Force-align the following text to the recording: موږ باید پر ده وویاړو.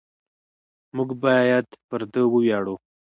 موږ 0.95 1.09
باید 1.23 1.67
پر 1.87 2.01
ده 2.11 2.21
وویاړو. 2.27 2.75